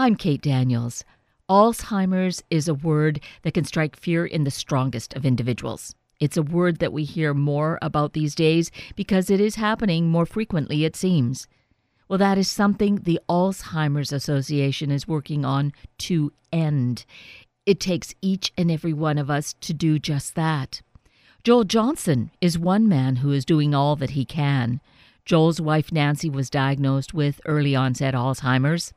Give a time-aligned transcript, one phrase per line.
[0.00, 1.04] I'm Kate Daniels.
[1.50, 5.94] Alzheimer's is a word that can strike fear in the strongest of individuals.
[6.18, 10.24] It's a word that we hear more about these days because it is happening more
[10.24, 11.46] frequently, it seems.
[12.08, 17.04] Well, that is something the Alzheimer's Association is working on to end.
[17.66, 20.80] It takes each and every one of us to do just that.
[21.44, 24.80] Joel Johnson is one man who is doing all that he can.
[25.26, 28.94] Joel's wife Nancy was diagnosed with early onset Alzheimer's,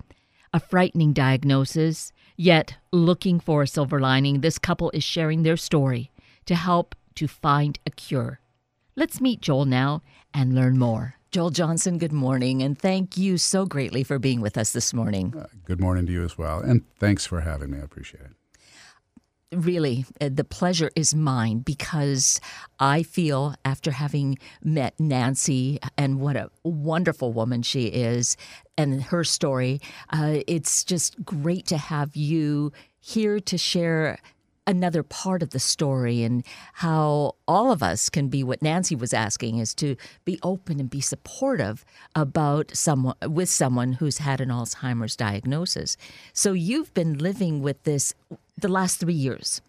[0.54, 2.12] a frightening diagnosis.
[2.38, 6.12] Yet, looking for a silver lining, this couple is sharing their story
[6.46, 8.40] to help to find a cure.
[8.96, 10.02] Let's meet Joel now
[10.34, 11.16] and learn more.
[11.32, 15.34] Joel Johnson, good morning, and thank you so greatly for being with us this morning.
[15.36, 17.80] Uh, good morning to you as well, and thanks for having me.
[17.80, 18.43] I appreciate it
[19.56, 22.40] really, uh, the pleasure is mine because
[22.80, 28.38] I feel after having met Nancy and what a wonderful woman she is
[28.78, 29.82] and her story,
[30.12, 34.18] uh, it's just great to have you here to share
[34.66, 39.14] another part of the story and how all of us can be what Nancy was
[39.14, 44.50] asking is to be open and be supportive about someone with someone who's had an
[44.50, 45.98] Alzheimer's diagnosis.
[46.34, 48.14] So you've been living with this
[48.58, 49.62] the last 3 years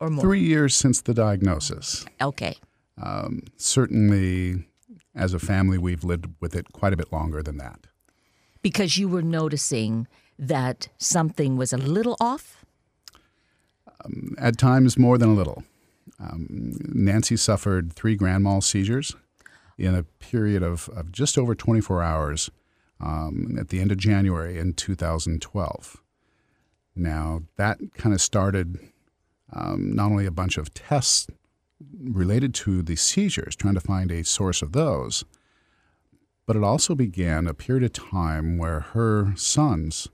[0.00, 0.22] or more.
[0.22, 2.04] 3 years since the diagnosis.
[2.20, 2.56] Okay.
[3.00, 4.64] Um, certainly
[5.14, 7.86] as a family we've lived with it quite a bit longer than that.
[8.62, 12.57] Because you were noticing that something was a little off
[14.04, 15.62] um, at times more than a little.
[16.20, 19.14] Um, Nancy suffered three grand mal seizures
[19.76, 22.50] in a period of, of just over 24 hours
[23.00, 26.02] um, at the end of January in 2012.
[26.96, 28.78] Now, that kind of started
[29.52, 31.28] um, not only a bunch of tests
[32.02, 35.24] related to the seizures, trying to find a source of those,
[36.44, 40.08] but it also began a period of time where her sons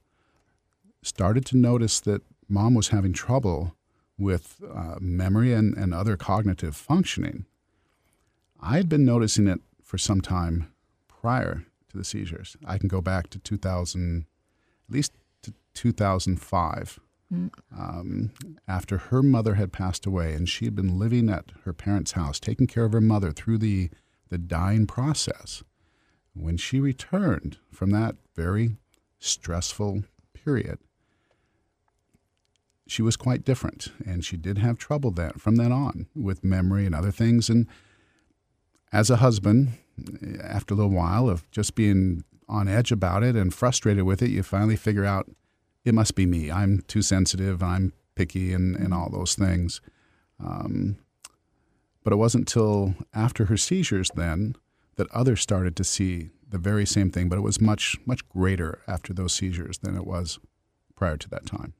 [1.03, 3.75] started to notice that mom was having trouble
[4.19, 7.47] with uh, memory and, and other cognitive functioning.
[8.61, 10.73] I had been noticing it for some time
[11.09, 12.57] prior to the seizures.
[12.67, 14.27] I can go back to 2000,
[14.89, 15.13] at least
[15.43, 17.01] to 2005,
[17.33, 17.51] mm.
[17.77, 18.33] um,
[18.67, 22.41] after her mother had passed away, and she had been living at her parents' house,
[22.41, 23.91] taking care of her mother through the,
[24.29, 25.63] the dying process.
[26.35, 28.77] When she returned from that very
[29.19, 30.79] stressful period,
[32.87, 36.87] she was quite different, and she did have trouble then from then on with memory
[36.87, 37.49] and other things.
[37.49, 37.67] And
[38.93, 39.73] as a husband,
[40.43, 44.31] after a little while of just being on edge about it and frustrated with it,
[44.31, 45.31] you finally figure out
[45.85, 46.51] it must be me.
[46.51, 47.63] I'm too sensitive.
[47.63, 49.81] I'm picky, and and all those things.
[50.39, 50.99] Um,
[52.03, 54.57] but it wasn't until after her seizures then
[54.97, 58.83] that others started to see the very same thing, but it was much much greater
[58.87, 60.39] after those seizures than it was
[60.95, 61.73] prior to that time.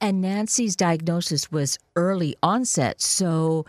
[0.00, 3.64] And Nancy's diagnosis was early onset, so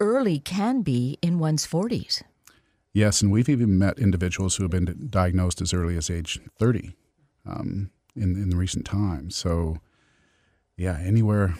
[0.00, 2.22] early can be in one's 40s.
[2.92, 6.92] Yes, and we've even met individuals who have been diagnosed as early as age 30
[7.46, 9.36] um, in, in recent times.
[9.36, 9.78] So,
[10.76, 11.54] yeah, anywhere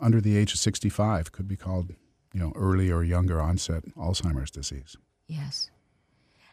[0.00, 1.94] under the age of 65 could be called,
[2.32, 4.96] you know, early or younger onset Alzheimer's disease.
[5.26, 5.70] Yes.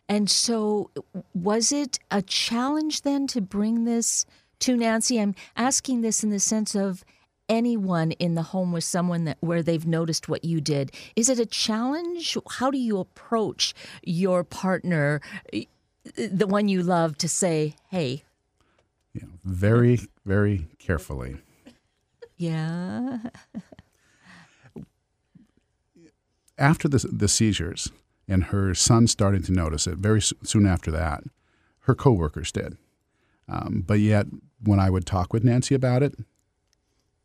[0.08, 0.92] And so,
[1.34, 4.26] was it a challenge then to bring this
[4.62, 5.20] to Nancy.
[5.20, 7.04] I'm asking this in the sense of
[7.50, 10.92] anyone in the home with someone that where they've noticed what you did.
[11.16, 12.38] Is it a challenge?
[12.52, 13.74] How do you approach
[14.04, 15.22] your partner,
[16.16, 18.24] the one you love, to say, "Hey"?
[19.14, 21.38] Yeah, very, very carefully.
[22.38, 23.20] Yeah.
[26.58, 27.92] after the, the seizures,
[28.28, 31.24] and her son starting to notice it very soon after that,
[31.82, 32.78] her coworkers did.
[33.48, 34.28] Um, but yet,
[34.64, 36.16] when I would talk with Nancy about it,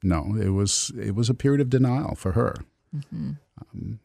[0.03, 2.55] no, it was it was a period of denial for her.
[2.95, 3.33] Mm-hmm.
[3.61, 4.01] Um,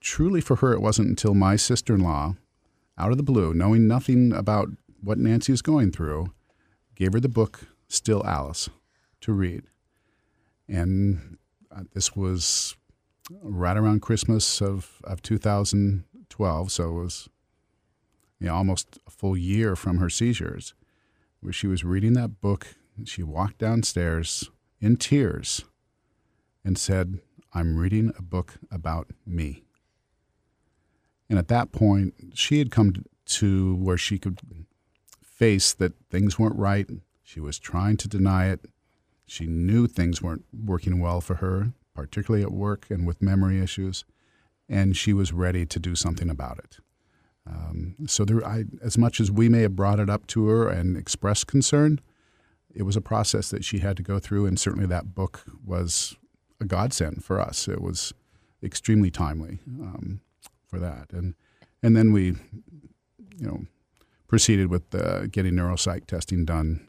[0.00, 2.36] truly, for her, it wasn't until my sister-in-law,
[2.98, 4.68] out of the blue, knowing nothing about
[5.02, 6.32] what Nancy was going through,
[6.94, 8.68] gave her the book "Still Alice"
[9.22, 9.64] to read,
[10.68, 11.38] and
[11.74, 12.76] uh, this was
[13.42, 17.28] right around Christmas of of 2012, so it was
[18.38, 20.74] you know, almost a full year from her seizures
[21.42, 22.68] where she was reading that book.
[23.04, 24.50] She walked downstairs
[24.80, 25.64] in tears
[26.64, 27.20] and said,
[27.52, 29.64] I'm reading a book about me.
[31.28, 34.40] And at that point, she had come to where she could
[35.22, 36.88] face that things weren't right.
[37.22, 38.66] She was trying to deny it.
[39.26, 44.04] She knew things weren't working well for her, particularly at work and with memory issues,
[44.68, 46.78] and she was ready to do something about it.
[47.46, 50.68] Um, so there, I, as much as we may have brought it up to her
[50.68, 52.00] and expressed concern,
[52.74, 56.16] it was a process that she had to go through, and certainly that book was
[56.60, 57.68] a godsend for us.
[57.68, 58.14] It was
[58.62, 60.20] extremely timely um,
[60.66, 61.34] for that, and
[61.82, 62.36] and then we,
[63.36, 63.66] you know,
[64.28, 66.88] proceeded with uh, getting neuropsych testing done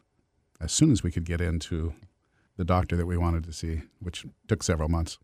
[0.60, 1.92] as soon as we could get into
[2.56, 5.18] the doctor that we wanted to see, which took several months.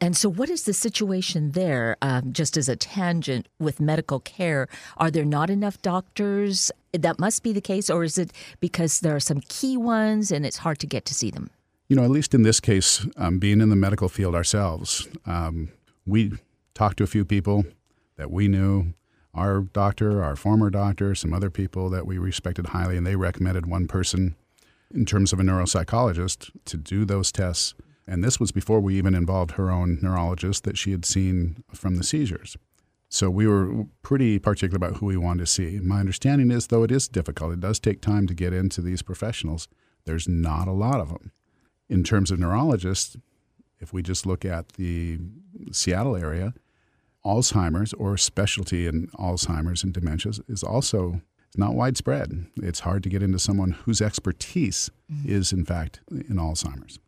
[0.00, 1.96] And so, what is the situation there?
[2.00, 4.66] Um, just as a tangent with medical care,
[4.96, 6.72] are there not enough doctors?
[6.92, 10.46] That must be the case, or is it because there are some key ones and
[10.46, 11.50] it's hard to get to see them?
[11.88, 15.70] You know, at least in this case, um, being in the medical field ourselves, um,
[16.06, 16.32] we
[16.72, 17.64] talked to a few people
[18.16, 18.94] that we knew
[19.34, 23.66] our doctor, our former doctor, some other people that we respected highly, and they recommended
[23.66, 24.34] one person
[24.92, 27.74] in terms of a neuropsychologist to do those tests
[28.10, 31.94] and this was before we even involved her own neurologist that she had seen from
[31.94, 32.56] the seizures.
[33.08, 35.78] So we were pretty particular about who we wanted to see.
[35.80, 39.00] My understanding is, though it is difficult, it does take time to get into these
[39.00, 39.68] professionals,
[40.06, 41.30] there's not a lot of them.
[41.88, 43.16] In terms of neurologists,
[43.78, 45.18] if we just look at the
[45.70, 46.52] Seattle area,
[47.24, 51.20] Alzheimer's or specialty in Alzheimer's and dementias is also
[51.56, 52.46] not widespread.
[52.56, 55.30] It's hard to get into someone whose expertise mm-hmm.
[55.30, 56.98] is, in fact, in Alzheimer's.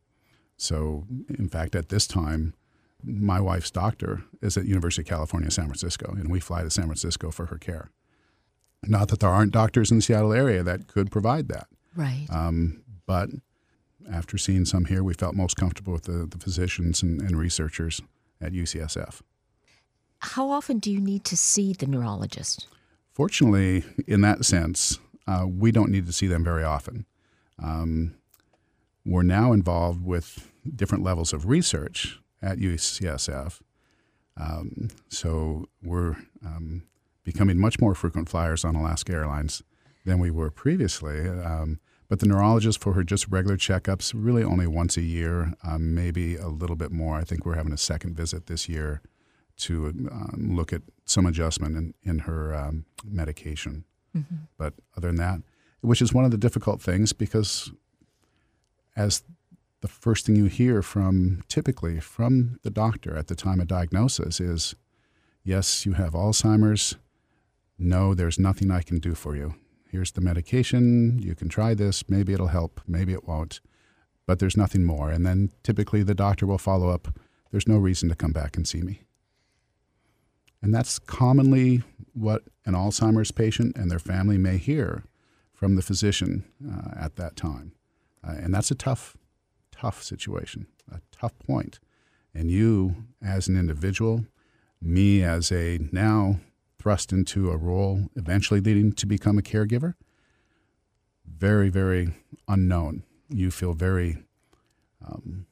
[0.63, 2.55] So, in fact, at this time,
[3.03, 6.85] my wife's doctor is at University of California, San Francisco, and we fly to San
[6.85, 7.91] Francisco for her care.
[8.87, 11.67] Not that there aren't doctors in the Seattle area that could provide that.
[11.97, 12.29] Right.
[12.31, 13.31] Um, but
[14.09, 18.01] after seeing some here, we felt most comfortable with the, the physicians and, and researchers
[18.41, 19.21] at UCSF.
[20.21, 22.69] How often do you need to see the neurologist?
[23.13, 27.05] Fortunately, in that sense, uh, we don't need to see them very often.
[27.61, 28.15] Um,
[29.05, 33.61] we're now involved with different levels of research at UCSF.
[34.37, 36.85] Um, so we're um,
[37.25, 39.63] becoming much more frequent flyers on Alaska Airlines
[40.05, 41.29] than we were previously.
[41.29, 45.95] Um, but the neurologist for her just regular checkups, really only once a year, um,
[45.95, 47.17] maybe a little bit more.
[47.17, 49.01] I think we're having a second visit this year
[49.59, 53.85] to um, look at some adjustment in, in her um, medication.
[54.17, 54.37] Mm-hmm.
[54.59, 55.41] But other than that,
[55.81, 57.73] which is one of the difficult things because
[58.97, 59.23] as
[59.83, 64.41] the first thing you hear from typically from the doctor at the time of diagnosis
[64.41, 64.75] is
[65.45, 66.97] yes, you have Alzheimer's.
[67.79, 69.57] No, there's nothing I can do for you.
[69.91, 71.19] Here's the medication.
[71.19, 72.09] You can try this.
[72.09, 72.81] Maybe it'll help.
[72.87, 73.61] Maybe it won't.
[74.25, 75.11] But there's nothing more.
[75.11, 77.19] And then typically the doctor will follow up.
[77.51, 79.03] There's no reason to come back and see me.
[80.63, 81.83] And that's commonly
[82.15, 85.05] what an Alzheimer's patient and their family may hear
[85.53, 87.73] from the physician uh, at that time.
[88.27, 89.17] Uh, and that's a tough,
[89.83, 91.81] tough situation, a tough point.
[92.33, 94.25] And you, as an individual,
[94.81, 96.41] me as a now
[96.79, 99.95] thrust into a role eventually leading to become a caregiver,
[101.27, 102.15] very, very
[102.47, 103.03] unknown.
[103.29, 104.19] You feel very
[105.05, 105.47] um,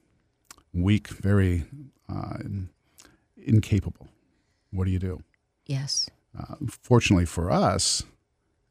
[0.73, 1.65] weak, very
[2.09, 2.39] uh,
[3.37, 4.09] incapable.
[4.71, 5.23] What do you do?
[5.67, 6.09] Yes.
[6.39, 8.05] Uh, fortunately for us,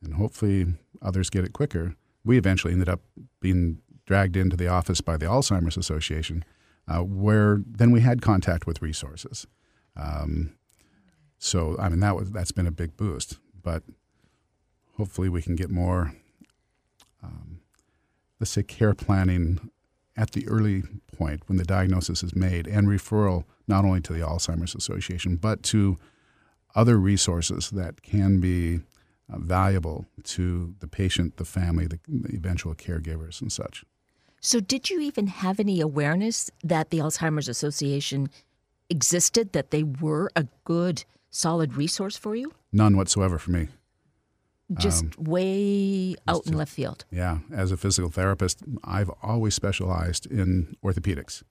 [0.02, 0.68] and hopefully
[1.02, 3.02] others get it quicker, we eventually ended up
[3.42, 6.44] being dragged into the office by the Alzheimer's Association,
[6.88, 9.46] uh, where then we had contact with resources.
[9.96, 10.56] Um,
[11.38, 13.84] so I mean that was that's been a big boost, but
[14.98, 16.16] hopefully we can get more,
[17.24, 17.60] um,
[18.40, 19.70] let's say, care planning
[20.18, 20.82] at the early
[21.16, 25.62] point when the diagnosis is made and referral not only to the Alzheimer's Association but
[25.62, 26.00] to
[26.74, 28.80] other resources that can be
[29.32, 33.86] uh, valuable to the patient, the family, the, the eventual caregivers, and such.
[34.42, 38.30] So, did you even have any awareness that the Alzheimer's Association
[38.90, 42.54] existed, that they were a good, solid resource for you?
[42.72, 43.68] None whatsoever for me.
[44.78, 47.04] Just um, way out in left field.
[47.12, 47.40] Yeah.
[47.52, 51.44] As a physical therapist, I've always specialized in orthopedics.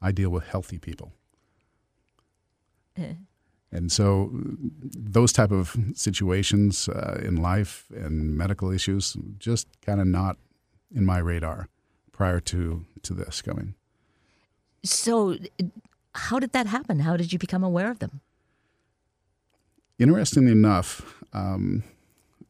[0.00, 1.12] I deal with healthy people.
[2.96, 3.14] Uh.
[3.72, 10.06] And so those type of situations uh, in life and medical issues just kind of
[10.06, 10.38] not
[10.94, 11.68] in my radar
[12.20, 13.72] prior to to this coming.
[14.84, 15.36] So,
[16.14, 16.98] how did that happen?
[17.00, 18.20] How did you become aware of them?
[19.98, 21.82] Interestingly enough, um,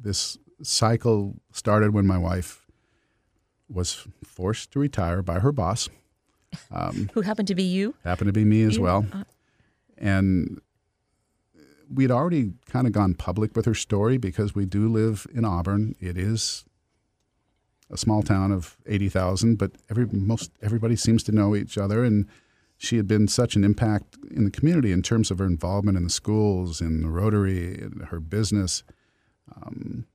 [0.01, 2.67] this cycle started when my wife
[3.69, 5.89] was forced to retire by her boss.
[6.73, 7.95] Um, Who happened to be you?
[8.03, 8.83] Happened to be me as you?
[8.83, 9.07] well.
[9.13, 9.23] Uh,
[9.99, 10.61] and
[11.89, 15.95] we'd already kind of gone public with her story because we do live in Auburn.
[16.01, 16.65] It is
[17.91, 22.27] a small town of 80,000, but every most everybody seems to know each other and
[22.83, 26.05] she had been such an impact in the community in terms of her involvement in
[26.05, 28.83] the schools, in the Rotary, in her business.
[29.55, 30.07] Um,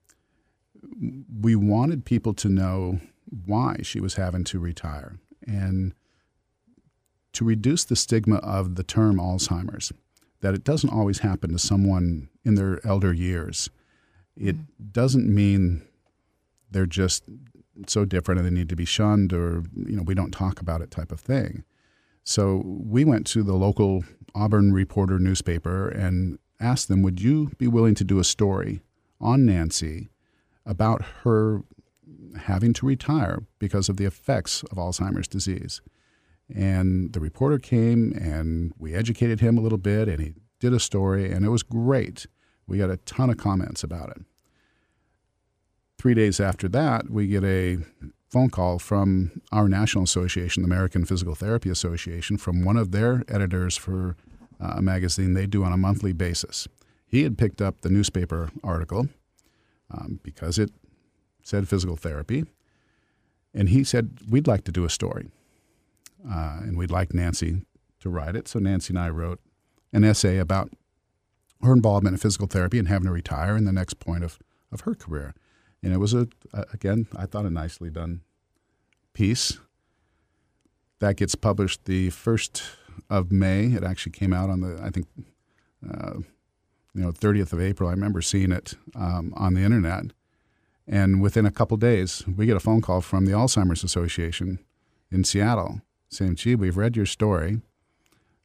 [1.40, 3.00] we wanted people to know
[3.46, 5.94] why she was having to retire and
[7.34, 9.92] to reduce the stigma of the term Alzheimer's,
[10.42, 13.70] that it doesn't always happen to someone in their elder years.
[14.36, 14.66] It mm.
[14.92, 15.84] doesn't mean
[16.72, 17.24] they're just
[17.88, 20.82] so different and they need to be shunned or you know we don't talk about
[20.82, 21.64] it type of thing.
[22.24, 24.04] So we went to the local
[24.34, 28.82] Auburn Reporter newspaper and asked them, would you be willing to do a story
[29.22, 30.10] on Nancy
[30.66, 31.62] about her
[32.38, 35.82] having to retire because of the effects of Alzheimer's disease?
[36.54, 40.80] And the reporter came and we educated him a little bit and he did a
[40.80, 42.26] story and it was great.
[42.68, 44.24] We got a ton of comments about it.
[45.98, 47.78] Three days after that, we get a
[48.30, 53.24] phone call from our national association, the American Physical Therapy Association, from one of their
[53.28, 54.16] editors for
[54.62, 56.68] uh, a magazine they do on a monthly basis.
[57.08, 59.08] He had picked up the newspaper article
[59.92, 60.72] um, because it
[61.44, 62.46] said physical therapy,
[63.54, 65.30] and he said, We'd like to do a story
[66.30, 67.62] uh, and we'd like Nancy
[68.00, 68.48] to write it.
[68.48, 69.40] So Nancy and I wrote
[69.94, 70.72] an essay about
[71.62, 74.40] her involvement in physical therapy and having to retire and the next point of,
[74.72, 75.34] of her career.
[75.86, 76.28] And it was a,
[76.74, 78.22] again, I thought a nicely done
[79.14, 79.60] piece
[80.98, 82.64] that gets published the first
[83.08, 83.66] of May.
[83.66, 85.06] It actually came out on the I think
[85.88, 86.16] uh,
[86.96, 87.88] you know 30th of April.
[87.88, 90.06] I remember seeing it um, on the internet,
[90.88, 94.58] and within a couple days, we get a phone call from the Alzheimer's Association
[95.12, 97.62] in Seattle saying, "Gee, we've read your story."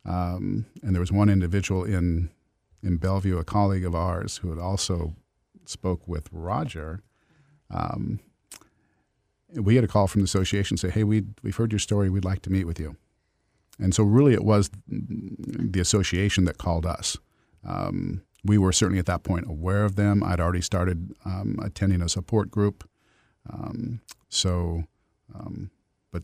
[0.04, 2.28] Um, and there was one individual in
[2.82, 5.14] in Bellevue, a colleague of ours, who had also
[5.64, 7.02] spoke with Roger.
[7.70, 8.20] Um,
[9.54, 12.08] we get a call from the association say, "Hey, we we've heard your story.
[12.10, 12.96] We'd like to meet with you."
[13.78, 17.16] And so, really, it was the association that called us.
[17.64, 20.22] Um, we were certainly at that point aware of them.
[20.22, 22.88] I'd already started um, attending a support group.
[23.48, 24.84] Um, so,
[25.34, 25.70] um,
[26.12, 26.22] but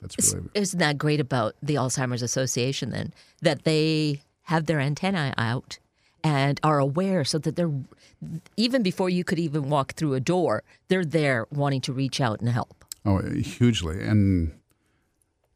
[0.00, 3.12] that's really isn't that great about the Alzheimer's Association then
[3.42, 5.78] that they have their antennae out
[6.24, 7.72] and are aware so that they're
[8.56, 12.40] even before you could even walk through a door, they're there wanting to reach out
[12.40, 12.84] and help.
[13.04, 14.52] Oh, hugely, and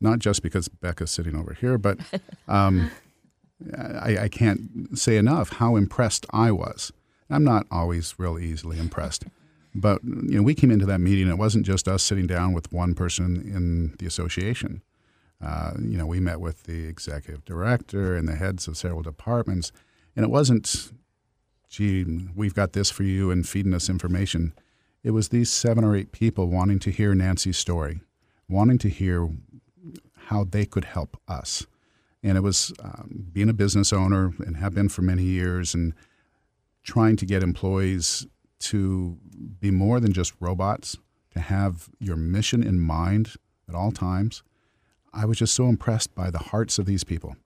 [0.00, 1.98] not just because Becca's sitting over here, but
[2.48, 2.90] um,
[3.76, 6.92] I, I can't say enough how impressed I was.
[7.30, 9.24] I'm not always real easily impressed.
[9.74, 11.28] But you know, we came into that meeting.
[11.28, 14.82] It wasn't just us sitting down with one person in the association.
[15.42, 19.72] Uh, you know, we met with the executive director and the heads of several departments,
[20.14, 20.92] and it wasn't,
[21.68, 22.04] "Gee,
[22.34, 24.52] we've got this for you," and feeding us information.
[25.02, 28.00] It was these seven or eight people wanting to hear Nancy's story,
[28.48, 29.30] wanting to hear
[30.26, 31.66] how they could help us.
[32.22, 35.94] And it was um, being a business owner and have been for many years, and
[36.84, 38.26] trying to get employees
[38.60, 39.18] to
[39.60, 40.96] be more than just robots,
[41.30, 43.34] to have your mission in mind
[43.68, 44.42] at all times.
[45.12, 47.36] I was just so impressed by the hearts of these people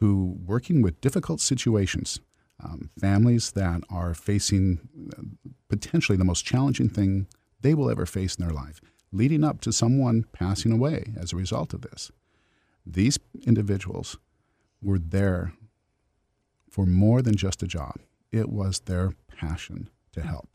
[0.00, 2.20] who, working with difficult situations,
[2.62, 4.80] um, families that are facing
[5.16, 5.22] uh,
[5.68, 7.26] potentially the most challenging thing
[7.60, 8.80] they will ever face in their life,
[9.12, 12.10] leading up to someone passing away as a result of this.
[12.86, 14.16] These individuals
[14.82, 15.52] were there
[16.70, 17.96] for more than just a job,
[18.32, 20.48] it was their passion to help.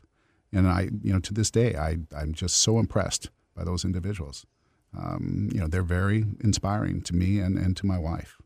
[0.52, 4.46] And I, you know, to this day, I, I'm just so impressed by those individuals.
[4.96, 8.38] Um, you know, they're very inspiring to me and, and to my wife.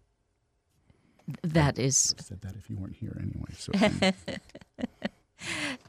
[1.43, 2.15] That is.
[2.19, 3.53] I said that if you weren't here anyway.
[3.57, 3.73] So.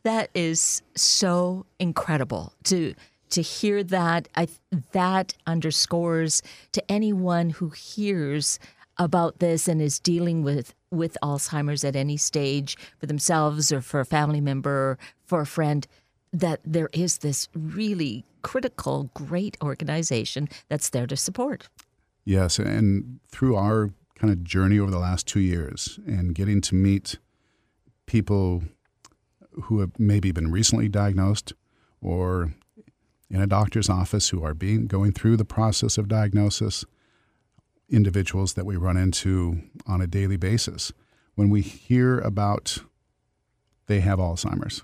[0.03, 2.93] that is so incredible to
[3.31, 4.27] to hear that.
[4.35, 4.47] I
[4.91, 6.41] that underscores
[6.73, 8.59] to anyone who hears
[8.97, 14.01] about this and is dealing with with Alzheimer's at any stage for themselves or for
[14.01, 15.87] a family member, or for a friend,
[16.33, 21.69] that there is this really critical, great organization that's there to support.
[22.25, 26.75] Yes, and through our kind of journey over the last two years and getting to
[26.75, 27.17] meet
[28.05, 28.63] people
[29.63, 31.53] who have maybe been recently diagnosed
[32.01, 32.53] or
[33.31, 36.85] in a doctor's office who are being going through the process of diagnosis
[37.89, 40.93] individuals that we run into on a daily basis.
[41.33, 42.77] When we hear about
[43.87, 44.83] they have Alzheimer's,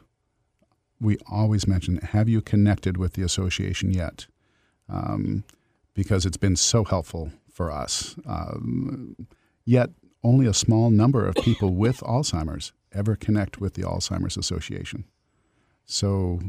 [1.00, 4.26] we always mention have you connected with the association yet?
[4.90, 5.44] Um,
[5.94, 8.16] because it's been so helpful for us.
[8.28, 9.16] Um,
[9.66, 9.90] yet,
[10.24, 15.06] only a small number of people with Alzheimer's ever connect with the Alzheimer's Association.
[15.86, 16.40] So,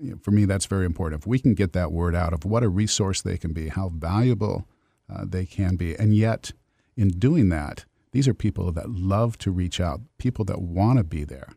[0.00, 1.22] you know, for me, that's very important.
[1.22, 3.88] If we can get that word out of what a resource they can be, how
[3.88, 4.68] valuable
[5.12, 5.96] uh, they can be.
[5.96, 6.52] And yet,
[6.96, 11.04] in doing that, these are people that love to reach out, people that want to
[11.04, 11.48] be there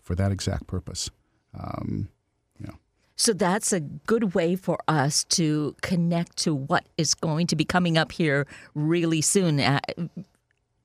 [0.00, 1.10] for that exact purpose.
[1.58, 2.08] Um,
[3.16, 7.64] So that's a good way for us to connect to what is going to be
[7.64, 9.60] coming up here really soon.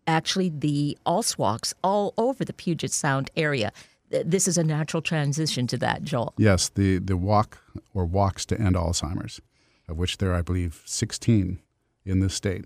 [0.05, 3.71] Actually, the ALSWalks all over the Puget Sound area.
[4.09, 6.33] This is a natural transition to that, Joel.
[6.37, 7.59] Yes, the, the walk
[7.93, 9.41] or walks to end Alzheimer's,
[9.89, 11.59] of which there are, I believe, 16
[12.05, 12.65] in this state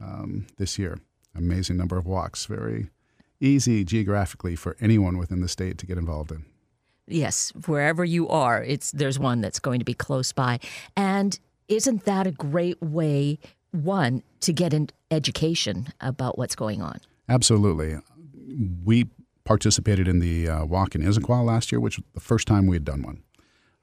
[0.00, 0.98] um, this year.
[1.34, 2.46] Amazing number of walks.
[2.46, 2.88] Very
[3.40, 6.46] easy geographically for anyone within the state to get involved in.
[7.06, 10.60] Yes, wherever you are, it's there's one that's going to be close by.
[10.96, 13.38] And isn't that a great way
[13.72, 17.00] one to get an education about what's going on?
[17.28, 17.96] Absolutely.
[18.84, 19.06] We
[19.44, 22.76] participated in the uh, walk in Issaquah last year, which was the first time we
[22.76, 23.22] had done one.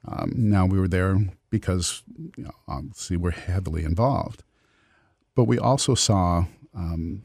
[0.08, 1.18] Um, now we were there
[1.50, 4.42] because you know, obviously we're heavily involved,
[5.34, 7.24] but we also saw um,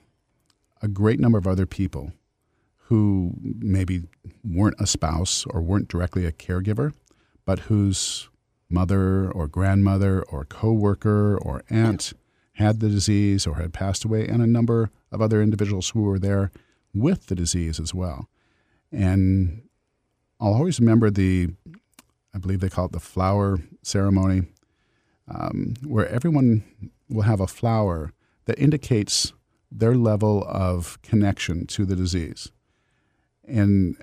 [0.82, 2.12] a great number of other people
[2.88, 4.04] who maybe
[4.44, 6.94] weren't a spouse or weren't directly a caregiver,
[7.46, 8.30] but whose
[8.70, 12.14] mother or grandmother or coworker or aunt
[12.54, 16.20] had the disease or had passed away, and a number of other individuals who were
[16.20, 16.52] there
[16.94, 18.30] with the disease as well.
[18.92, 19.64] And
[20.40, 21.50] I'll always remember the,
[22.34, 24.44] I believe they call it the flower ceremony,
[25.28, 26.64] um, where everyone
[27.10, 28.14] will have a flower
[28.46, 29.34] that indicates
[29.72, 32.52] their level of connection to the disease.
[33.48, 33.98] And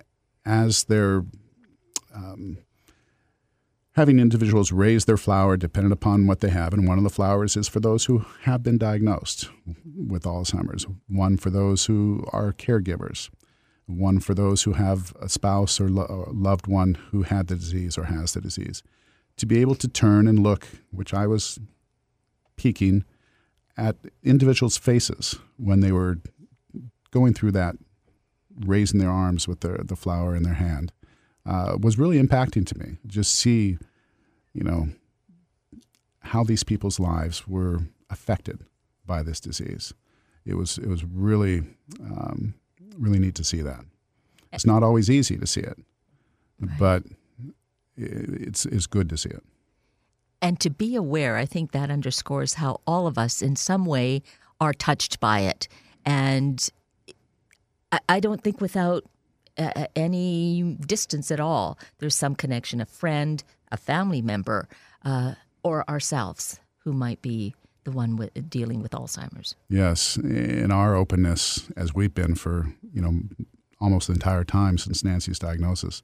[0.45, 1.25] as they're
[2.15, 2.59] um,
[3.93, 7.57] having individuals raise their flower dependent upon what they have, and one of the flowers
[7.57, 9.51] is for those who have been diagnosed
[9.97, 13.31] with Alzheimer's, one for those who are caregivers,
[13.87, 17.57] one for those who have a spouse or, lo- or loved one who had the
[17.57, 18.83] disease or has the disease.
[19.39, 21.59] To be able to turn and look, which I was
[22.57, 23.05] peeking
[23.77, 26.19] at individuals' faces when they were
[27.11, 27.77] going through that
[28.61, 30.93] raising their arms with the, the flower in their hand
[31.47, 32.97] uh, was really impacting to me.
[33.07, 33.79] Just see,
[34.53, 34.89] you know,
[36.21, 37.81] how these people's lives were
[38.11, 38.61] affected
[39.07, 39.93] by this disease.
[40.45, 41.63] It was it was really
[42.01, 42.55] um,
[42.99, 43.85] really neat to see that.
[44.53, 45.79] It's not always easy to see it,
[46.61, 46.79] right.
[46.79, 47.03] but
[47.97, 49.43] it's it's good to see it.
[50.41, 54.23] And to be aware, I think that underscores how all of us, in some way,
[54.61, 55.69] are touched by it.
[56.05, 56.69] And
[58.09, 59.05] I, don't think without
[59.59, 64.69] uh, any distance at all, there's some connection, a friend, a family member,
[65.05, 69.57] uh, or ourselves who might be the one with, dealing with Alzheimer's.
[69.69, 73.21] Yes, in our openness, as we've been for you know
[73.81, 76.03] almost the entire time since Nancy's diagnosis,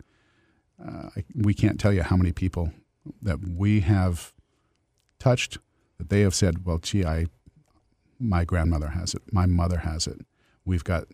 [0.84, 2.72] uh, we can't tell you how many people
[3.22, 4.32] that we have
[5.18, 5.58] touched
[5.98, 7.26] that they have said, "Well, gee, I,
[8.18, 10.20] my grandmother has it, my mother has it."
[10.64, 11.04] We've got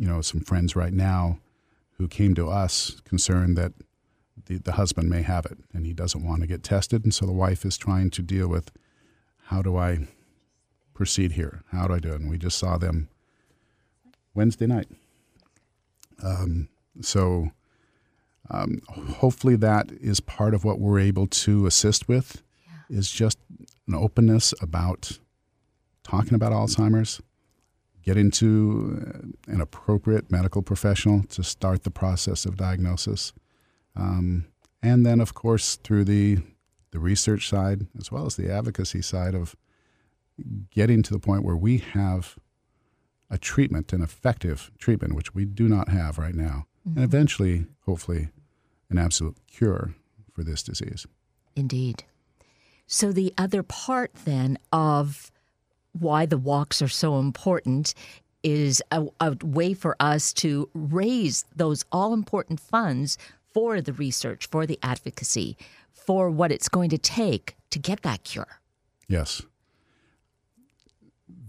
[0.00, 1.38] you know, some friends right now
[1.98, 3.74] who came to us concerned that
[4.46, 7.04] the, the husband may have it and he doesn't want to get tested.
[7.04, 8.72] And so the wife is trying to deal with
[9.48, 10.08] how do I
[10.94, 11.64] proceed here?
[11.70, 12.20] How do I do it?
[12.22, 13.10] And we just saw them
[14.32, 14.88] Wednesday night.
[16.24, 16.70] Um,
[17.02, 17.50] so
[18.50, 22.96] um, hopefully that is part of what we're able to assist with yeah.
[22.98, 23.36] is just
[23.86, 25.18] an openness about
[26.02, 27.20] talking about Alzheimer's,
[28.02, 33.32] get into an appropriate medical professional to start the process of diagnosis.
[33.96, 34.46] Um,
[34.82, 36.38] and then, of course, through the,
[36.90, 39.54] the research side as well as the advocacy side of
[40.70, 42.36] getting to the point where we have
[43.30, 46.98] a treatment, an effective treatment, which we do not have right now, mm-hmm.
[46.98, 48.30] and eventually, hopefully,
[48.88, 49.94] an absolute cure
[50.32, 51.06] for this disease.
[51.54, 52.04] Indeed.
[52.86, 55.30] So, the other part then of
[55.92, 57.94] why the walks are so important
[58.42, 63.18] is a, a way for us to raise those all important funds
[63.52, 65.56] for the research, for the advocacy,
[65.92, 68.60] for what it's going to take to get that cure.
[69.08, 69.42] Yes.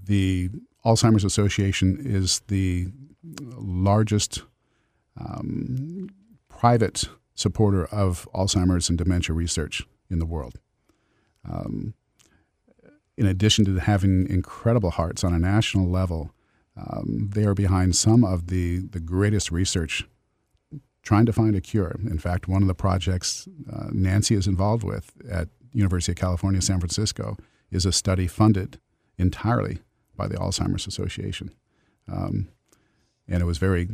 [0.04, 0.50] The
[0.84, 2.88] Alzheimer's Association is the
[3.24, 4.44] largest
[5.18, 6.10] um,
[6.50, 10.60] private supporter of Alzheimer's and dementia research in the world.
[11.50, 11.94] Um,
[13.18, 16.32] in addition to having incredible hearts on a national level,
[16.78, 20.08] um, they are behind some of the, the greatest research
[21.04, 22.00] trying to find a cure.
[22.06, 26.62] In fact, one of the projects uh, Nancy is involved with at University of California,
[26.62, 27.38] San Francisco,
[27.72, 28.80] is a study funded
[29.18, 29.80] entirely
[30.16, 31.52] by the Alzheimer's Association.
[32.12, 32.50] Um,
[33.28, 33.88] and it was very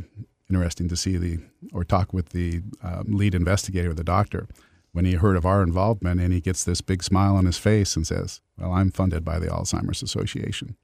[0.50, 1.38] interesting to see the
[1.72, 4.48] or talk with the um, lead investigator, the doctor,
[4.92, 7.96] when he heard of our involvement and he gets this big smile on his face
[7.96, 10.76] and says, Well, I'm funded by the Alzheimer's Association.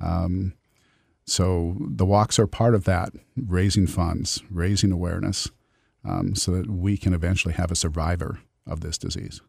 [0.00, 0.54] Um,
[1.24, 5.50] so the walks are part of that, raising funds, raising awareness,
[6.04, 9.40] um, so that we can eventually have a survivor of this disease.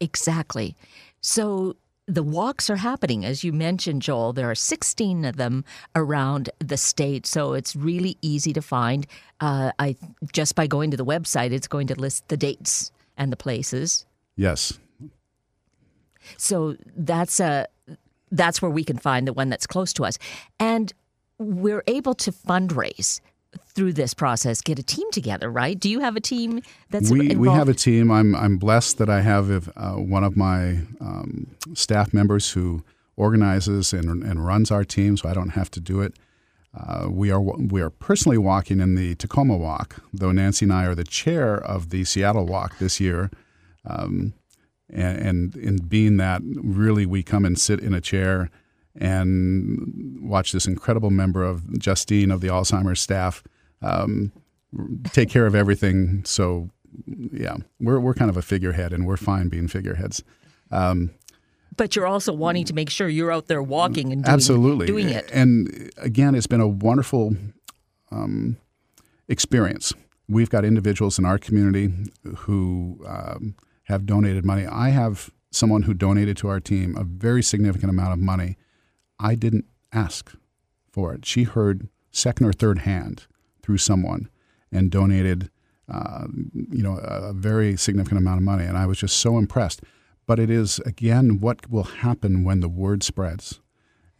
[0.00, 0.76] Exactly.
[1.20, 4.32] So the walks are happening, as you mentioned, Joel.
[4.32, 9.06] There are 16 of them around the state, so it's really easy to find.
[9.40, 9.96] Uh, I
[10.32, 14.04] just by going to the website, it's going to list the dates and the places.
[14.36, 14.78] Yes.
[16.36, 17.66] So that's a
[18.30, 20.18] that's where we can find the one that's close to us,
[20.58, 20.92] and
[21.38, 23.20] we're able to fundraise
[23.74, 25.78] through this process get a team together, right?
[25.78, 26.60] Do you have a team
[26.90, 27.40] that's we involved?
[27.40, 28.10] we have a team.
[28.10, 32.82] I'm I'm blessed that I have uh, one of my um, staff members who
[33.16, 36.14] organizes and, and runs our team, so I don't have to do it.
[36.74, 40.86] Uh, we are we are personally walking in the Tacoma Walk, though Nancy and I
[40.86, 43.30] are the chair of the Seattle Walk this year.
[43.84, 44.32] Um,
[44.88, 48.50] and, and in being that, really, we come and sit in a chair
[48.96, 53.42] and watch this incredible member of Justine of the Alzheimer's staff
[53.80, 54.32] um,
[55.12, 56.22] take care of everything.
[56.24, 56.70] So,
[57.32, 60.22] yeah, we're we're kind of a figurehead, and we're fine being figureheads.
[60.70, 61.10] Um,
[61.76, 65.08] but you're also wanting to make sure you're out there walking and doing, absolutely doing
[65.08, 65.28] it.
[65.32, 67.34] And again, it's been a wonderful
[68.10, 68.58] um,
[69.28, 69.94] experience.
[70.28, 71.92] We've got individuals in our community
[72.36, 74.66] who um, have donated money.
[74.66, 78.56] I have someone who donated to our team a very significant amount of money
[79.22, 80.34] I didn't ask
[80.90, 81.24] for it.
[81.24, 83.26] She heard second or third hand
[83.62, 84.28] through someone
[84.72, 85.48] and donated,
[85.90, 89.80] uh, you know, a very significant amount of money, and I was just so impressed.
[90.26, 93.60] But it is again what will happen when the word spreads.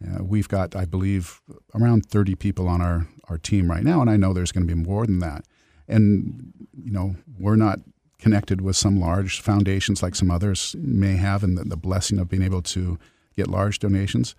[0.03, 1.41] Uh, we've got, I believe,
[1.75, 4.75] around 30 people on our, our team right now, and I know there's going to
[4.75, 5.45] be more than that.
[5.87, 7.79] And you know, we're not
[8.19, 12.29] connected with some large foundations like some others may have, and the, the blessing of
[12.29, 12.97] being able to
[13.35, 14.35] get large donations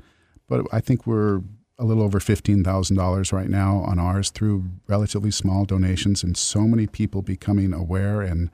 [0.49, 1.43] but I think we're
[1.79, 6.87] a little over $15,000 right now on ours through relatively small donations and so many
[6.87, 8.51] people becoming aware and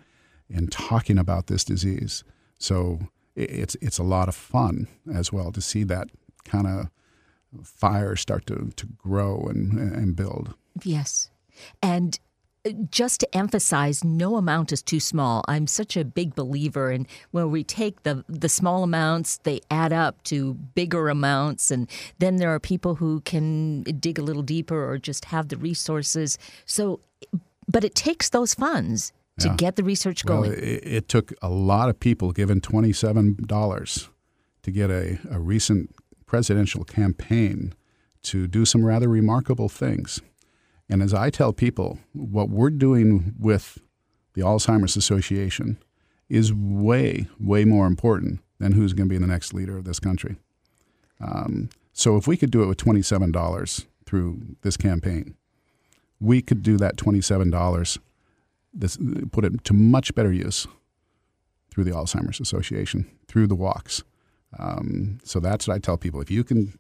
[0.53, 2.25] and talking about this disease.
[2.59, 2.99] So
[3.37, 6.09] it's it's a lot of fun as well to see that
[6.45, 6.91] kind of
[7.65, 10.55] fire start to, to grow and, and build.
[10.83, 11.31] Yes.
[11.83, 12.19] And
[12.91, 15.45] just to emphasize, no amount is too small.
[15.49, 19.93] I'm such a big believer in when we take the the small amounts, they add
[19.93, 24.91] up to bigger amounts, and then there are people who can dig a little deeper
[24.91, 26.37] or just have the resources.
[26.67, 27.01] So,
[27.67, 29.57] but it takes those funds to yeah.
[29.57, 30.51] get the research going.
[30.51, 34.11] Well, it, it, took a lot of people giving twenty seven dollars
[34.63, 35.95] to get a, a recent
[36.27, 37.75] presidential campaign
[38.23, 40.21] to do some rather remarkable things.
[40.91, 43.79] And as I tell people, what we're doing with
[44.35, 45.79] the Alzheimer's Association
[46.29, 50.01] is way, way more important than who's going to be the next leader of this
[50.01, 50.37] country.
[51.21, 55.37] Um, so if we could do it with $27 through this campaign,
[56.19, 57.99] we could do that $27,
[58.75, 58.99] this,
[59.31, 60.67] put it to much better use
[61.71, 64.03] through the Alzheimer's Association, through the walks.
[64.59, 66.21] Um, so that's what I tell people.
[66.21, 66.77] If you can,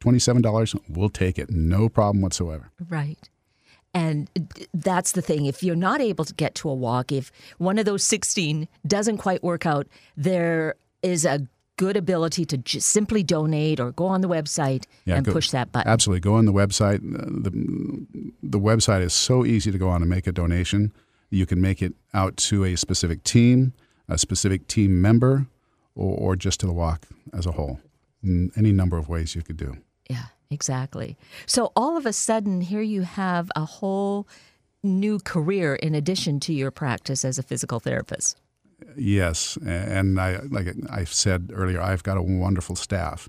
[0.00, 1.50] $27, we'll take it.
[1.50, 2.70] No problem whatsoever.
[2.88, 3.30] Right.
[3.94, 4.28] And
[4.74, 5.46] that's the thing.
[5.46, 9.18] If you're not able to get to a walk, if one of those 16 doesn't
[9.18, 14.20] quite work out, there is a good ability to just simply donate or go on
[14.20, 15.90] the website yeah, and go, push that button.
[15.90, 16.20] Absolutely.
[16.20, 16.96] Go on the website.
[16.96, 18.06] Uh, the,
[18.42, 20.92] the website is so easy to go on and make a donation.
[21.30, 23.72] You can make it out to a specific team,
[24.08, 25.46] a specific team member,
[25.94, 27.80] or, or just to the walk as a whole.
[28.24, 29.76] Any number of ways you could do.
[30.08, 30.24] Yeah.
[30.50, 31.16] Exactly.
[31.46, 34.26] So all of a sudden, here you have a whole
[34.82, 38.38] new career in addition to your practice as a physical therapist.
[38.96, 43.28] Yes, and I like I said earlier, I've got a wonderful staff,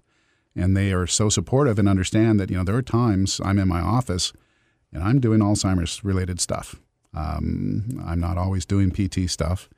[0.56, 3.68] and they are so supportive and understand that you know there are times I'm in
[3.68, 4.34] my office
[4.92, 6.76] and I'm doing Alzheimer's related stuff.
[7.14, 9.70] Um, I'm not always doing PT stuff,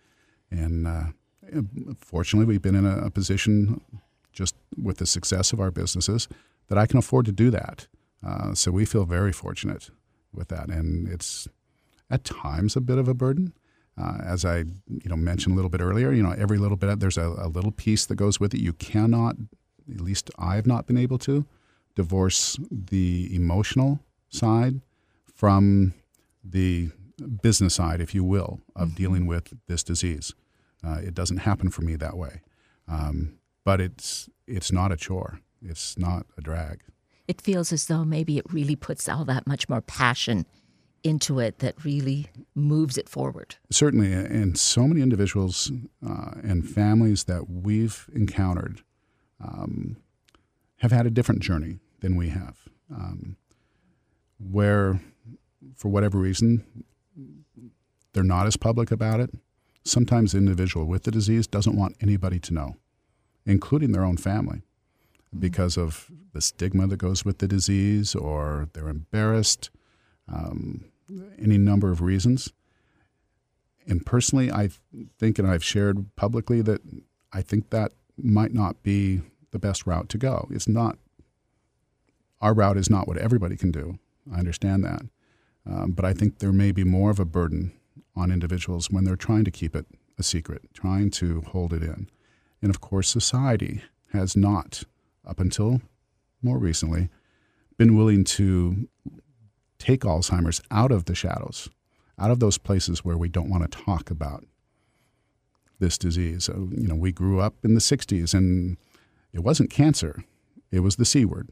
[0.49, 1.03] and uh,
[1.97, 3.81] fortunately, we've been in a, a position
[4.31, 6.27] just with the success of our businesses
[6.67, 7.87] that I can afford to do that.
[8.25, 9.89] Uh, so we feel very fortunate
[10.33, 11.47] with that, and it's
[12.09, 13.53] at times a bit of a burden.
[13.99, 16.99] Uh, as I you know mentioned a little bit earlier, you know every little bit
[16.99, 18.59] there's a, a, little piece that goes with it.
[18.59, 19.37] You cannot,
[19.91, 21.45] at least I've not been able to,
[21.95, 23.99] divorce the emotional
[24.29, 24.81] side
[25.33, 25.93] from
[26.43, 26.91] the
[27.41, 28.97] business side, if you will, of mm-hmm.
[28.97, 30.33] dealing with this disease.
[30.83, 32.41] Uh, it doesn't happen for me that way,
[32.87, 36.81] um, but it's it's not a chore it's not a drag.
[37.27, 40.45] It feels as though maybe it really puts all that much more passion
[41.03, 43.55] into it that really moves it forward.
[43.69, 45.71] Certainly, and so many individuals
[46.07, 48.81] uh, and families that we've encountered
[49.43, 49.97] um,
[50.77, 52.57] have had a different journey than we have,
[52.93, 53.37] um,
[54.39, 54.99] where
[55.75, 56.65] for whatever reason
[58.13, 59.31] they're not as public about it.
[59.83, 62.75] Sometimes the individual with the disease doesn't want anybody to know,
[63.45, 64.63] including their own family,
[65.39, 69.69] because of the stigma that goes with the disease, or they're embarrassed,
[70.27, 70.85] um,
[71.39, 72.51] any number of reasons.
[73.87, 74.69] And personally, I
[75.17, 76.81] think, and I've shared publicly, that
[77.31, 79.21] I think that might not be
[79.51, 80.47] the best route to go.
[80.51, 80.97] It's not,
[82.41, 83.97] our route is not what everybody can do.
[84.33, 85.01] I understand that.
[85.65, 87.71] Um, but I think there may be more of a burden
[88.15, 89.85] on individuals when they're trying to keep it
[90.17, 92.09] a secret, trying to hold it in.
[92.61, 94.83] And of course, society has not,
[95.27, 95.81] up until
[96.41, 97.09] more recently,
[97.77, 98.87] been willing to
[99.79, 101.69] take Alzheimer's out of the shadows,
[102.17, 104.43] out of those places where we don't want to talk about
[105.79, 106.47] this disease.
[106.47, 108.77] you know, we grew up in the 60s and
[109.31, 110.23] it wasn't cancer,
[110.71, 111.49] it was the C word.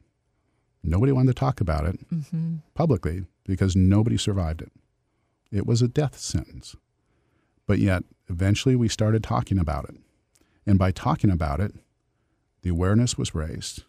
[0.83, 2.55] Nobody wanted to talk about it mm-hmm.
[2.73, 4.71] publicly because nobody survived it.
[5.51, 6.75] It was a death sentence.
[7.67, 9.95] But yet, eventually, we started talking about it.
[10.65, 11.73] And by talking about it,
[12.65, 13.83] the awareness was raised.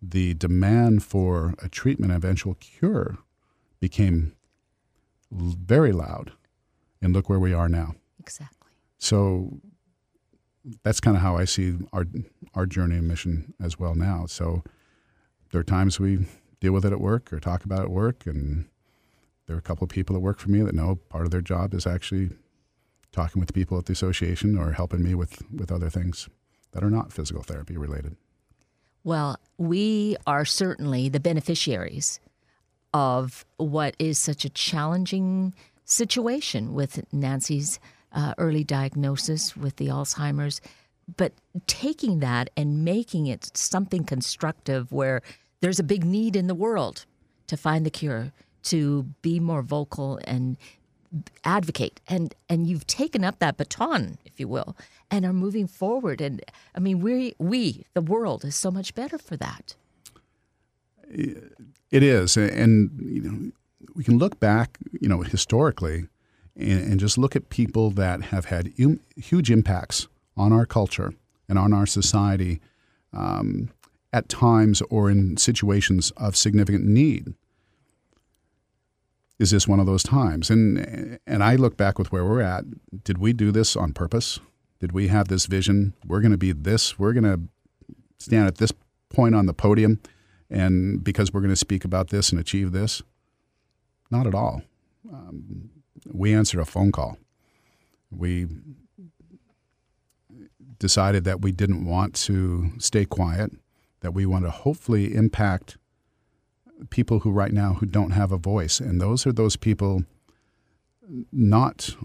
[0.00, 3.18] The demand for a treatment, eventual cure,
[3.80, 4.36] became
[5.32, 6.30] very loud.
[7.02, 7.96] And look where we are now.
[8.20, 8.70] Exactly.
[8.98, 9.58] So
[10.84, 12.06] that's kind of how I see our
[12.54, 14.26] our journey and mission as well now.
[14.26, 14.62] So
[15.50, 16.24] there are times we
[16.60, 18.66] deal with it at work or talk about it at work, and
[19.46, 21.40] there are a couple of people that work for me that know part of their
[21.40, 22.30] job is actually
[23.10, 26.28] talking with people at the association or helping me with, with other things
[26.74, 28.16] that are not physical therapy related.
[29.04, 32.20] Well, we are certainly the beneficiaries
[32.92, 37.78] of what is such a challenging situation with Nancy's
[38.12, 40.60] uh, early diagnosis with the Alzheimer's.
[41.16, 41.32] But
[41.66, 45.22] taking that and making it something constructive where
[45.60, 47.04] there's a big need in the world
[47.46, 48.32] to find the cure,
[48.64, 50.56] to be more vocal and
[51.44, 54.76] advocate and and you've taken up that baton if you will
[55.10, 56.20] and are moving forward.
[56.20, 56.42] And
[56.74, 59.74] i mean we we the world is so much better for that.
[61.10, 63.52] It is and you know
[63.94, 66.06] we can look back you know historically
[66.56, 68.72] and, and just look at people that have had
[69.16, 71.14] huge impacts on our culture
[71.48, 72.60] and on our society
[73.12, 73.70] um,
[74.12, 77.34] at times or in situations of significant need
[79.38, 80.50] is this one of those times?
[80.50, 82.64] And and I look back with where we're at.
[83.04, 84.40] Did we do this on purpose?
[84.80, 85.94] Did we have this vision?
[86.06, 86.98] We're going to be this.
[86.98, 87.40] We're going to
[88.18, 88.72] stand at this
[89.08, 90.00] point on the podium,
[90.50, 93.02] and because we're going to speak about this and achieve this.
[94.10, 94.62] Not at all.
[95.10, 95.70] Um,
[96.12, 97.18] we answered a phone call.
[98.10, 98.46] We
[100.78, 103.52] decided that we didn't want to stay quiet,
[104.00, 105.78] that we want to hopefully impact
[106.90, 110.04] people who right now who don't have a voice, and those are those people
[111.32, 111.96] not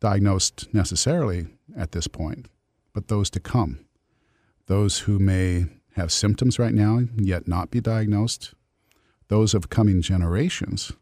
[0.00, 2.46] diagnosed necessarily at this point,
[2.92, 3.84] but those to come.
[4.66, 8.54] Those who may have symptoms right now yet not be diagnosed,
[9.28, 10.92] those of coming generations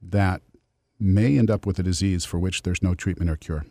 [0.00, 0.42] that
[0.98, 3.66] may end up with a disease for which there's no treatment or cure.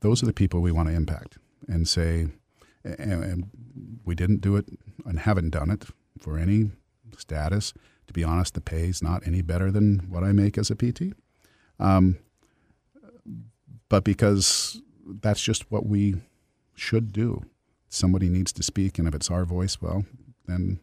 [0.00, 2.28] Those are the people we want to impact and say,
[2.84, 3.50] and
[4.04, 4.66] we didn't do it
[5.04, 5.86] and haven't done it
[6.20, 6.70] for any
[7.16, 7.72] status.
[8.06, 10.76] To be honest, the pay is not any better than what I make as a
[10.76, 11.14] PT.
[11.78, 12.18] Um,
[13.88, 14.80] but because
[15.20, 16.16] that's just what we
[16.74, 17.42] should do.
[17.88, 20.04] Somebody needs to speak, and if it's our voice, well,
[20.46, 20.80] then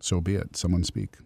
[0.00, 0.56] so be it.
[0.56, 1.16] Someone speak.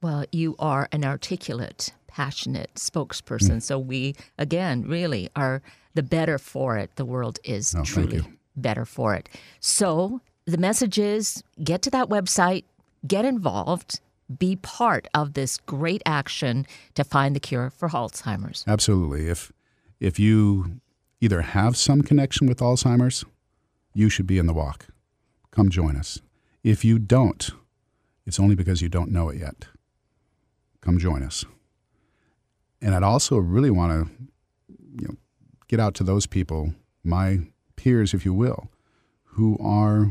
[0.00, 3.56] Well, you are an articulate, passionate spokesperson.
[3.56, 3.62] Mm.
[3.62, 5.62] So we, again, really are
[5.94, 6.94] the better for it.
[6.96, 8.22] The world is oh, truly
[8.54, 9.28] better for it.
[9.60, 12.64] So the message is get to that website,
[13.06, 14.00] get involved,
[14.38, 18.64] be part of this great action to find the cure for Alzheimer's.
[18.66, 19.28] Absolutely.
[19.28, 19.52] If
[20.00, 20.80] if you
[21.20, 23.24] either have some connection with Alzheimer's,
[23.94, 24.86] you should be in the walk.
[25.50, 26.20] Come join us.
[26.62, 27.50] If you don't,
[28.26, 29.66] it's only because you don't know it yet.
[30.80, 31.44] Come join us.
[32.82, 34.12] And I'd also really want to
[35.00, 35.16] you know,
[35.66, 37.40] get out to those people, my
[37.76, 38.68] peers, if you will,
[39.24, 40.10] who are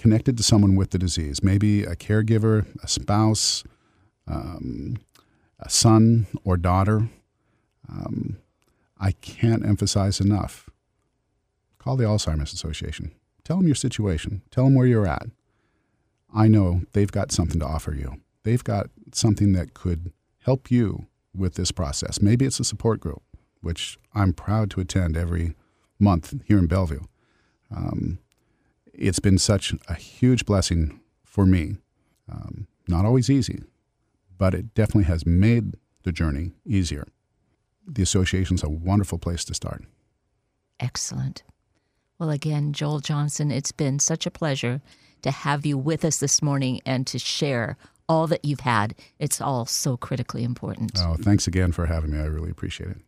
[0.00, 3.62] connected to someone with the disease, maybe a caregiver, a spouse,
[4.26, 4.96] um,
[5.58, 7.10] a son or daughter.
[7.86, 8.38] Um,
[8.98, 10.70] I can't emphasize enough.
[11.78, 13.12] Call the Alzheimer's Association.
[13.44, 14.40] Tell them your situation.
[14.50, 15.26] Tell them where you're at.
[16.34, 18.20] I know they've got something to offer you.
[18.42, 20.12] they've got something that could
[20.44, 22.22] help you with this process.
[22.22, 23.22] Maybe it's a support group,
[23.60, 25.54] which I'm proud to attend every
[25.98, 27.02] month here in Bellevue.
[27.74, 28.18] Um,
[29.00, 31.76] it's been such a huge blessing for me.
[32.30, 33.62] Um, not always easy,
[34.38, 37.06] but it definitely has made the journey easier.
[37.86, 39.84] The association's a wonderful place to start.
[40.78, 41.42] Excellent.
[42.18, 44.82] Well, again, Joel Johnson, it's been such a pleasure
[45.22, 47.76] to have you with us this morning and to share
[48.08, 48.94] all that you've had.
[49.18, 50.92] It's all so critically important.
[50.98, 52.18] Oh, thanks again for having me.
[52.18, 52.98] I really appreciate it.